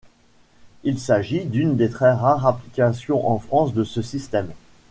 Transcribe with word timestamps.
Il 0.83 0.97
s'agit 0.97 1.45
d'une 1.45 1.75
des 1.77 1.87
très 1.91 2.11
rares 2.11 2.47
applications 2.47 3.29
en 3.29 3.37
France 3.37 3.75
de 3.75 3.83
ce 3.83 4.01
système. 4.01 4.51